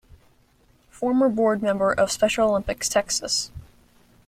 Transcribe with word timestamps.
Former 0.89 1.29
Board 1.29 1.61
Member 1.61 1.91
of 1.93 2.11
Special 2.11 2.49
Olympics 2.49 2.89
Texas. 2.89 3.51